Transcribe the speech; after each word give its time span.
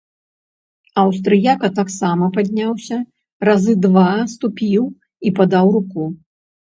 Аўстрыяка 1.01 1.67
таксама 1.79 2.29
падняўся, 2.37 2.97
разы 3.49 3.75
два 3.83 4.07
ступіў 4.33 4.83
і 5.29 5.33
падаў 5.41 5.67
руку. 5.77 6.09